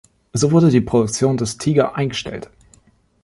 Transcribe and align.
So 0.33 0.49
wurde 0.49 0.71
die 0.71 0.81
Produktion 0.81 1.37
des 1.37 1.59
Tiger 1.59 1.95
eingestellt. 1.95 2.49